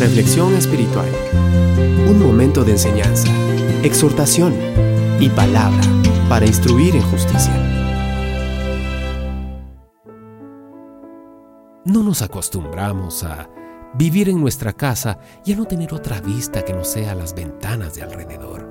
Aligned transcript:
Reflexión 0.00 0.54
espiritual. 0.54 1.10
Un 2.08 2.22
momento 2.22 2.64
de 2.64 2.72
enseñanza, 2.72 3.28
exhortación 3.82 4.54
y 5.20 5.28
palabra 5.28 5.82
para 6.26 6.46
instruir 6.46 6.96
en 6.96 7.02
justicia. 7.02 7.52
No 11.84 12.02
nos 12.02 12.22
acostumbramos 12.22 13.24
a 13.24 13.50
vivir 13.92 14.30
en 14.30 14.40
nuestra 14.40 14.72
casa 14.72 15.18
y 15.44 15.52
a 15.52 15.56
no 15.56 15.66
tener 15.66 15.92
otra 15.92 16.22
vista 16.22 16.64
que 16.64 16.72
no 16.72 16.82
sea 16.82 17.14
las 17.14 17.34
ventanas 17.34 17.94
de 17.94 18.02
alrededor. 18.02 18.66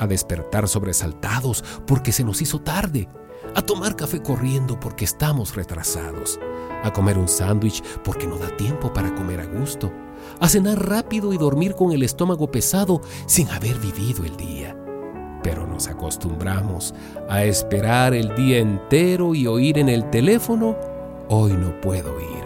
A 0.00 0.06
despertar 0.06 0.66
sobresaltados 0.66 1.62
porque 1.86 2.10
se 2.10 2.24
nos 2.24 2.40
hizo 2.40 2.62
tarde. 2.62 3.06
A 3.54 3.62
tomar 3.62 3.96
café 3.96 4.22
corriendo 4.22 4.78
porque 4.78 5.04
estamos 5.04 5.54
retrasados. 5.54 6.38
A 6.82 6.92
comer 6.92 7.18
un 7.18 7.28
sándwich 7.28 7.82
porque 8.04 8.26
no 8.26 8.36
da 8.36 8.54
tiempo 8.56 8.92
para 8.92 9.14
comer 9.14 9.40
a 9.40 9.46
gusto 9.46 9.92
a 10.40 10.48
cenar 10.48 10.88
rápido 10.88 11.32
y 11.32 11.38
dormir 11.38 11.74
con 11.74 11.92
el 11.92 12.02
estómago 12.02 12.50
pesado 12.50 13.00
sin 13.26 13.48
haber 13.50 13.78
vivido 13.78 14.24
el 14.24 14.36
día. 14.36 14.76
Pero 15.42 15.66
nos 15.66 15.88
acostumbramos 15.88 16.94
a 17.28 17.44
esperar 17.44 18.14
el 18.14 18.34
día 18.34 18.58
entero 18.58 19.34
y 19.34 19.46
oír 19.46 19.78
en 19.78 19.88
el 19.88 20.08
teléfono, 20.10 20.76
hoy 21.28 21.52
no 21.52 21.80
puedo 21.80 22.18
ir. 22.20 22.44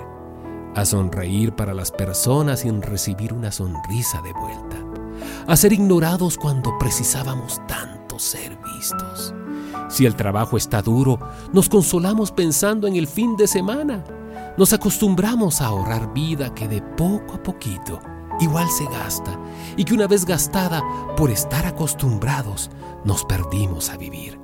A 0.75 0.85
sonreír 0.85 1.55
para 1.55 1.75
las 1.75 1.91
personas 1.91 2.61
sin 2.61 2.83
recibir 2.83 3.33
una 3.33 3.51
sonrisa 3.53 4.21
de 4.23 4.33
vuelta. 4.33 4.77
A 5.47 5.57
ser 5.57 5.73
ignorados 5.73 6.37
cuando 6.37 6.77
precisábamos 6.79 7.61
tanto 7.67 8.19
ser 8.19 8.57
vistos. 8.77 9.35
Si 9.89 10.07
el 10.07 10.15
trabajo 10.15 10.57
está 10.57 10.83
duro, 10.83 11.19
nos 11.53 11.69
consolamos 11.69 12.31
pensando 12.31 12.87
en 12.87 12.97
el 12.97 13.07
fin 13.07 13.37
de 13.37 13.47
semana 13.47 14.05
nos 14.59 14.73
acostumbramos 14.73 15.61
a 15.61 15.67
ahorrar 15.67 16.13
vida 16.13 16.53
que 16.53 16.67
de 16.67 16.83
poco 16.83 17.35
a 17.35 17.43
poquito 17.43 18.01
igual 18.41 18.69
se 18.69 18.87
gasta 18.87 19.39
y 19.77 19.85
que 19.85 19.95
una 19.95 20.09
vez 20.09 20.25
gastada 20.25 20.83
por 21.17 21.31
estar 21.31 21.65
acostumbrados 21.65 22.69
nos 23.05 23.25
perdimos 23.25 23.89
a 23.91 23.97
vivir. 23.97 24.41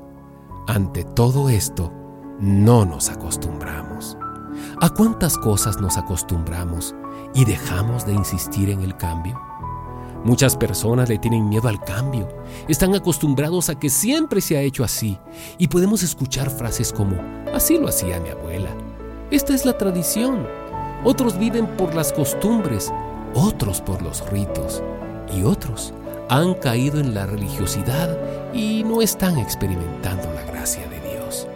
Ante 0.68 1.02
todo 1.02 1.48
esto, 1.48 1.92
no 2.38 2.84
nos 2.84 3.10
acostumbramos. 3.10 4.16
¿A 4.80 4.88
cuántas 4.88 5.36
cosas 5.36 5.80
nos 5.80 5.96
acostumbramos 5.96 6.94
y 7.34 7.44
dejamos 7.44 8.06
de 8.06 8.14
insistir 8.14 8.70
en 8.70 8.82
el 8.82 8.96
cambio? 8.96 9.40
Muchas 10.24 10.56
personas 10.56 11.08
le 11.08 11.18
tienen 11.18 11.48
miedo 11.48 11.68
al 11.68 11.80
cambio, 11.80 12.28
están 12.66 12.94
acostumbrados 12.94 13.68
a 13.68 13.78
que 13.78 13.90
siempre 13.90 14.40
se 14.40 14.56
ha 14.56 14.62
hecho 14.62 14.82
así 14.82 15.18
y 15.58 15.68
podemos 15.68 16.02
escuchar 16.02 16.48
frases 16.48 16.92
como, 16.92 17.16
así 17.52 17.78
lo 17.78 17.88
hacía 17.88 18.20
mi 18.20 18.30
abuela, 18.30 18.70
esta 19.30 19.54
es 19.54 19.66
la 19.66 19.76
tradición. 19.76 20.46
Otros 21.02 21.38
viven 21.38 21.66
por 21.76 21.94
las 21.94 22.12
costumbres, 22.12 22.92
otros 23.34 23.80
por 23.80 24.00
los 24.00 24.26
ritos 24.30 24.82
y 25.34 25.42
otros 25.42 25.92
han 26.28 26.54
caído 26.54 27.00
en 27.00 27.14
la 27.14 27.26
religiosidad 27.26 28.18
y 28.54 28.82
no 28.84 29.02
están 29.02 29.38
experimentando 29.38 30.32
la 30.32 30.44
gracia 30.44 30.88
de 30.88 31.00
Dios. 31.00 31.46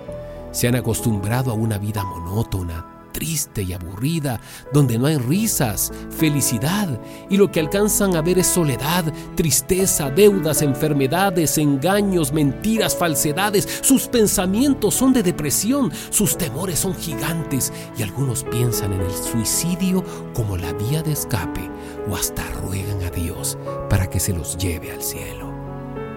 Se 0.51 0.69
han 0.69 0.75
acostumbrado 0.75 1.51
a 1.51 1.55
una 1.55 1.79
vida 1.79 2.05
monótona, 2.05 2.85
triste 3.13 3.63
y 3.63 3.73
aburrida, 3.73 4.41
donde 4.73 4.99
no 4.99 5.07
hay 5.07 5.17
risas, 5.17 5.93
felicidad, 6.11 6.89
y 7.29 7.37
lo 7.37 7.51
que 7.51 7.61
alcanzan 7.61 8.17
a 8.17 8.23
ver 8.23 8.39
es 8.39 8.47
soledad, 8.47 9.05
tristeza, 9.35 10.11
deudas, 10.11 10.63
enfermedades, 10.63 11.59
engaños, 11.59 12.33
mentiras, 12.33 12.97
falsedades. 12.97 13.81
Sus 13.83 14.09
pensamientos 14.09 14.95
son 14.95 15.13
de 15.13 15.23
depresión, 15.23 15.93
sus 16.11 16.37
temores 16.37 16.79
son 16.79 16.95
gigantes, 16.95 17.73
y 17.97 18.03
algunos 18.03 18.45
piensan 18.45 18.93
en 18.93 19.01
el 19.01 19.13
suicidio 19.13 20.05
como 20.35 20.57
la 20.57 20.73
vía 20.73 21.03
de 21.03 21.13
escape, 21.13 21.71
o 22.09 22.17
hasta 22.17 22.43
ruegan 22.63 23.03
a 23.03 23.11
Dios 23.11 23.59
para 23.91 24.09
que 24.09 24.21
se 24.21 24.33
los 24.33 24.57
lleve 24.57 24.93
al 24.93 25.03
cielo. 25.03 25.53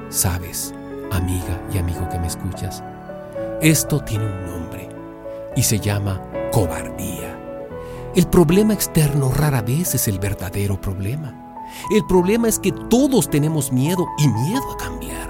¿Sabes, 0.10 0.74
amiga 1.12 1.62
y 1.74 1.78
amigo 1.78 2.08
que 2.10 2.20
me 2.20 2.28
escuchas? 2.28 2.84
Esto 3.62 4.00
tiene 4.00 4.26
un 4.26 4.46
nombre 4.46 4.90
y 5.56 5.64
se 5.64 5.80
llama 5.80 6.22
cobardía. 6.52 7.38
El 8.16 8.28
problema 8.28 8.74
externo 8.74 9.32
rara 9.32 9.62
vez 9.62 9.96
es 9.96 10.08
el 10.08 10.20
verdadero 10.20 10.80
problema. 10.80 11.58
El 11.90 12.06
problema 12.06 12.50
es 12.50 12.60
que 12.60 12.72
todos 12.72 13.30
tenemos 13.30 13.72
miedo 13.72 14.06
y 14.18 14.28
miedo 14.28 14.72
a 14.74 14.78
cambiar. 14.78 15.22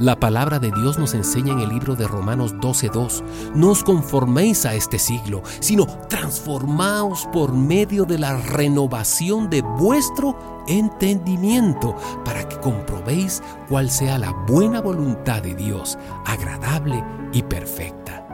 La 0.00 0.18
palabra 0.18 0.58
de 0.58 0.72
Dios 0.72 0.98
nos 0.98 1.12
enseña 1.12 1.52
en 1.52 1.60
el 1.60 1.68
libro 1.68 1.94
de 1.94 2.08
Romanos 2.08 2.54
12:2, 2.54 3.22
no 3.54 3.68
os 3.68 3.84
conforméis 3.84 4.64
a 4.64 4.74
este 4.74 4.98
siglo, 4.98 5.42
sino 5.60 5.86
transformaos 6.08 7.28
por 7.32 7.52
medio 7.52 8.06
de 8.06 8.18
la 8.18 8.38
renovación 8.38 9.50
de 9.50 9.60
vuestro 9.60 10.64
entendimiento, 10.68 11.94
para 12.24 12.48
que 12.48 12.58
comprobéis 12.60 13.42
cuál 13.68 13.90
sea 13.90 14.18
la 14.18 14.32
buena 14.48 14.80
voluntad 14.80 15.42
de 15.42 15.54
Dios, 15.54 15.98
agradable 16.24 17.04
y 17.34 17.42
perfecta. 17.42 18.29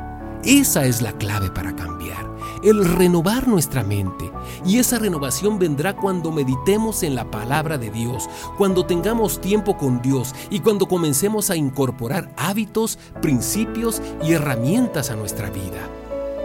Esa 0.46 0.84
es 0.84 1.02
la 1.02 1.10
clave 1.10 1.50
para 1.50 1.74
cambiar, 1.74 2.24
el 2.62 2.84
renovar 2.84 3.48
nuestra 3.48 3.82
mente. 3.82 4.30
Y 4.64 4.78
esa 4.78 5.00
renovación 5.00 5.58
vendrá 5.58 5.96
cuando 5.96 6.30
meditemos 6.30 7.02
en 7.02 7.16
la 7.16 7.28
palabra 7.32 7.78
de 7.78 7.90
Dios, 7.90 8.28
cuando 8.56 8.86
tengamos 8.86 9.40
tiempo 9.40 9.76
con 9.76 10.00
Dios 10.02 10.36
y 10.48 10.60
cuando 10.60 10.86
comencemos 10.86 11.50
a 11.50 11.56
incorporar 11.56 12.32
hábitos, 12.36 12.96
principios 13.20 14.00
y 14.22 14.34
herramientas 14.34 15.10
a 15.10 15.16
nuestra 15.16 15.50
vida. 15.50 15.90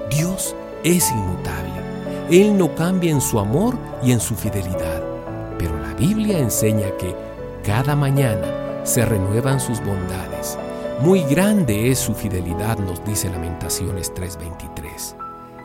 Dios 0.09 0.56
es 0.83 1.12
inmutable. 1.12 1.72
Él 2.31 2.57
no 2.57 2.73
cambia 2.73 3.12
en 3.12 3.22
su 3.22 3.38
amor 3.38 3.78
y 4.03 4.13
en 4.13 4.19
su 4.19 4.33
fidelidad. 4.33 5.03
Pero 5.59 5.79
la 5.79 5.94
Biblia 5.94 6.39
enseña 6.39 6.89
que 6.97 7.16
cada 7.63 7.95
mañana 7.95 8.83
se 8.83 9.06
renuevan 9.06 9.59
sus 9.59 9.79
bondades. 9.79 10.57
Muy 11.00 11.24
grande 11.24 11.90
es 11.90 11.97
su 11.97 12.13
fidelidad, 12.13 12.78
nos 12.78 13.03
dice 13.03 13.29
Lamentaciones 13.29 14.13
3:23. 14.13 15.16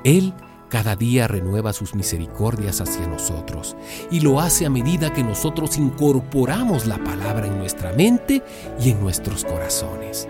Él 0.05 0.33
cada 0.71 0.97
día 0.97 1.29
renueva 1.29 1.73
sus 1.73 1.95
misericordias 1.95 2.81
hacia 2.81 3.07
nosotros 3.07 3.77
y 4.11 4.21
lo 4.21 4.41
hace 4.41 4.67
a 4.67 4.71
medida 4.71 5.13
que 5.13 5.23
nosotros 5.23 5.77
incorporamos 5.77 6.87
la 6.87 6.99
palabra 6.99 7.47
en 7.47 7.59
nuestra 7.59 7.93
mente 7.93 8.43
y 8.81 8.91
en 8.91 9.01
nuestros 9.01 9.45
corazones. 9.45 10.27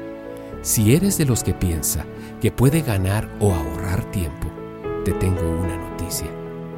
Si 0.62 0.95
eres 0.95 1.19
de 1.19 1.25
los 1.25 1.45
que 1.45 1.55
piensa 1.55 2.05
que 2.41 2.51
puede 2.51 2.83
ganar 2.83 3.29
o 3.41 3.55
ahorrar 3.55 4.11
tiempo, 4.11 4.49
te 5.05 5.12
tengo 5.12 5.49
una 5.49 5.77
noticia 5.77 6.29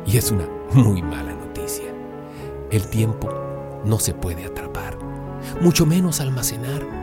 y 0.06 0.18
es 0.18 0.30
una 0.30 0.46
muy 0.72 1.02
mala 1.02 1.32
noticia. 1.32 1.86
El 2.70 2.86
tiempo 2.88 3.28
no 3.84 3.98
se 3.98 4.12
puede 4.12 4.44
atrapar, 4.44 4.98
mucho 5.62 5.86
menos 5.86 6.20
almacenar 6.20 6.97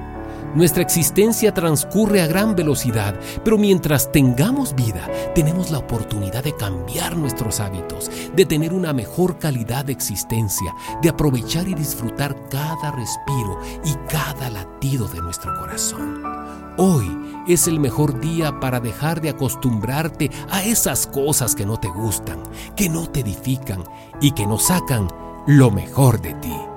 nuestra 0.56 0.82
existencia 0.82 1.54
transcurre 1.54 2.22
a 2.22 2.28
gran 2.28 2.56
velocidad, 2.56 3.20
pero 3.44 3.58
mientras 3.58 4.12
tengamos 4.12 4.74
vida, 4.74 5.08
tenemos 5.36 5.70
la 5.70 5.80
oportunidad 5.80 6.44
de 6.44 6.56
cambiar 6.56 7.16
nuestros 7.18 7.60
hábitos, 7.60 8.10
de 8.36 8.46
tener 8.46 8.74
una 8.74 8.94
mejor 8.94 9.38
calidad 9.38 9.86
de 9.86 9.92
existencia, 9.92 10.74
de 11.02 11.10
aprovechar 11.10 11.68
y 11.68 11.74
disfrutar 11.74 12.36
cada 12.50 12.92
respiro 12.92 13.60
y 13.84 13.94
cada 14.10 14.50
latido 14.50 15.08
de 15.08 15.22
nuestro 15.22 15.54
corazón. 15.60 16.24
Hoy 16.78 17.06
es 17.48 17.68
el 17.68 17.80
mejor 17.80 18.20
día 18.20 18.60
para 18.60 18.80
dejar 18.80 19.22
de 19.22 19.30
acostumbrarte 19.30 20.32
a 20.50 20.64
esas 20.64 21.08
cosas 21.08 21.56
que 21.56 21.66
no 21.66 21.80
te 21.80 21.90
gustan, 21.90 22.42
que 22.76 22.90
no 22.90 23.10
te 23.10 23.22
edifican 23.22 23.84
y 24.22 24.32
que 24.32 24.48
no 24.48 24.58
sacan 24.58 25.08
lo 25.48 25.70
mejor 25.70 26.22
de 26.22 26.34
ti. 26.36 26.75